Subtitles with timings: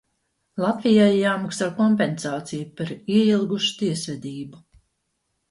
[0.63, 4.65] Latvijai jāmaksā kompensācija par ieilgušu tiesvedību.